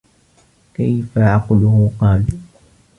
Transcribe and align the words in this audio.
كَيْفَ 0.73 1.17
عَقْلُهُ؟ 1.17 1.91
قَالُوا 1.99 2.39